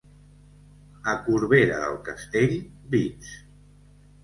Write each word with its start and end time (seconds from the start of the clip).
A 1.13 1.15
Corbera 1.27 1.77
del 1.85 1.99
Castell, 2.09 2.57
vits. 2.97 3.39